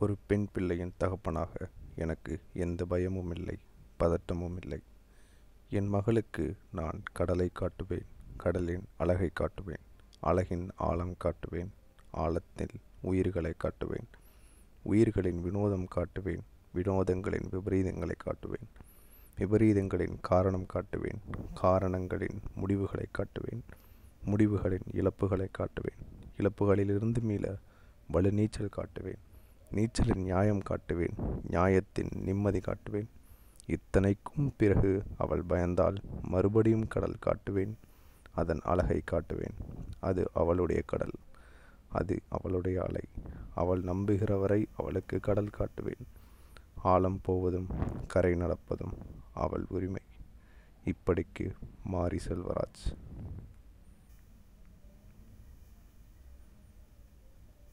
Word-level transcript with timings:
ஒரு 0.00 0.16
பெண் 0.26 0.46
பிள்ளையின் 0.52 0.92
தகப்பனாக 0.96 1.68
எனக்கு 1.94 2.40
எந்த 2.52 2.84
பயமும் 2.84 3.30
இல்லை 3.34 3.56
பதட்டமும் 4.00 4.56
இல்லை. 4.62 4.80
என் 5.70 5.88
மகளுக்கு 5.88 6.56
நான் 6.72 7.02
கடலை 7.12 7.50
காட்டுவேன் 7.60 8.06
கடலின் 8.36 8.84
அழகை 8.96 9.30
காட்டுவேன் 9.40 9.84
அழகின் 10.22 10.68
ஆழம் 10.76 11.16
காட்டுவேன் 11.24 11.70
ஆழத்தில் 12.10 12.76
உயிர்களை 13.00 13.52
காட்டுவேன் 13.64 14.08
உயிர்களின் 14.82 15.40
வினோதம் 15.42 15.88
காட்டுவேன் 15.96 16.44
வினோதங்களின் 16.74 17.48
விபரீதங்களை 17.50 18.14
காட்டுவேன் 18.26 18.68
விபரீதங்களின் 19.38 20.16
காரணம் 20.20 20.66
காட்டுவேன் 20.74 21.20
காரணங்களின் 21.62 22.38
முடிவுகளை 22.54 23.06
காட்டுவேன் 23.18 23.62
முடிவுகளின் 24.26 24.86
இழப்புகளை 24.92 25.48
காட்டுவேன் 25.58 26.00
இழப்புகளிலிருந்து 26.38 27.20
மீள 27.20 27.56
வலுநீச்சல் 28.12 28.76
காட்டுவேன். 28.76 29.22
நீச்சலின் 29.72 30.16
நியாயம் 30.16 30.62
காட்டுவேன் 30.70 31.40
நியாயத்தின் 31.50 32.10
நிம்மதி 32.10 32.58
காட்டுவேன். 32.58 33.08
இத்தனைக்கும் 33.66 34.52
பிறகு 34.56 35.02
அவள் 35.16 35.42
பயந்தால் 35.48 35.96
மறுபடியும் 36.22 36.88
கடல் 36.88 37.16
காட்டுவேன் 37.26 37.72
அதன் 38.32 38.60
அழகை 38.62 39.02
காட்டுவேன். 39.10 39.54
அது 39.98 40.30
அவளுடைய 40.34 40.82
கடல் 40.86 41.12
அது 41.88 42.20
அவளுடைய 42.28 42.82
அலை. 42.82 43.00
அவள் 43.54 43.82
நம்புகிறவரை 43.82 44.66
அவளுக்கு 44.76 45.20
கடல் 45.20 45.50
காட்டுவேன். 45.58 46.06
ஆழம் 46.82 47.20
போவதும் 47.22 47.66
கரை 48.06 48.34
நடப்பதும் 48.34 48.92
அவள் 49.34 49.64
உரிமை. 49.68 50.02
இப்படிக்கு 50.84 51.52
மாரி 51.84 52.18
செல்வராஜ். 52.28 52.96